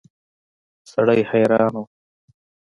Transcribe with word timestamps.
سړی 0.91 1.19
حیران 1.29 1.73
و. 1.81 1.83